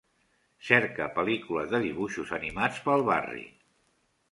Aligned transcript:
Cerca 0.69 1.07
pel·lícules 1.17 1.69
de 1.75 1.83
dibuixos 1.85 2.33
animats 2.41 2.83
pel 2.89 3.07
barri. 3.13 3.47